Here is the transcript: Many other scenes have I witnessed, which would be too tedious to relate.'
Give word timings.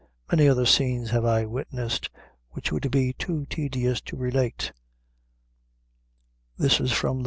Many 0.31 0.49
other 0.49 0.65
scenes 0.65 1.11
have 1.11 1.25
I 1.25 1.45
witnessed, 1.45 2.09
which 2.53 2.71
would 2.71 2.89
be 2.89 3.13
too 3.13 3.45
tedious 3.45 4.01
to 4.05 4.15
relate.' 4.17 4.71